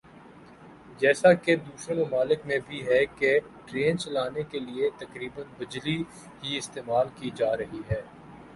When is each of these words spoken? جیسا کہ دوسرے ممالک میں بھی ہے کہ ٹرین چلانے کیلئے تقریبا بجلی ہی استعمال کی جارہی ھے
جیسا 0.99 1.31
کہ 1.43 1.55
دوسرے 1.57 1.95
ممالک 1.95 2.45
میں 2.45 2.57
بھی 2.67 2.79
ہے 2.87 3.03
کہ 3.17 3.37
ٹرین 3.65 3.97
چلانے 3.97 4.43
کیلئے 4.51 4.89
تقریبا 4.99 5.41
بجلی 5.59 5.97
ہی 6.43 6.57
استعمال 6.57 7.07
کی 7.15 7.29
جارہی 7.35 7.81
ھے 7.89 8.01